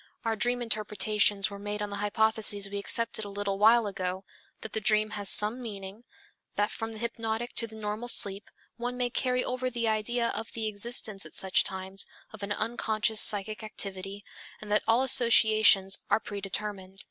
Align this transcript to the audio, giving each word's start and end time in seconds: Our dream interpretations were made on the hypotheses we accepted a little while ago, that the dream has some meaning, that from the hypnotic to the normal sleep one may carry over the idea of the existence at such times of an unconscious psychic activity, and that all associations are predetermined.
Our 0.25 0.35
dream 0.35 0.63
interpretations 0.63 1.51
were 1.51 1.59
made 1.59 1.79
on 1.79 1.91
the 1.91 1.97
hypotheses 1.97 2.67
we 2.67 2.79
accepted 2.79 3.23
a 3.23 3.29
little 3.29 3.59
while 3.59 3.85
ago, 3.85 4.23
that 4.61 4.73
the 4.73 4.81
dream 4.81 5.11
has 5.11 5.29
some 5.29 5.61
meaning, 5.61 6.05
that 6.55 6.71
from 6.71 6.93
the 6.93 6.97
hypnotic 6.97 7.53
to 7.57 7.67
the 7.67 7.75
normal 7.75 8.07
sleep 8.07 8.49
one 8.77 8.97
may 8.97 9.11
carry 9.11 9.43
over 9.45 9.69
the 9.69 9.87
idea 9.87 10.29
of 10.29 10.53
the 10.53 10.65
existence 10.67 11.23
at 11.23 11.35
such 11.35 11.63
times 11.63 12.07
of 12.33 12.41
an 12.41 12.51
unconscious 12.51 13.21
psychic 13.21 13.61
activity, 13.61 14.25
and 14.59 14.71
that 14.71 14.81
all 14.87 15.03
associations 15.03 15.99
are 16.09 16.19
predetermined. 16.19 16.99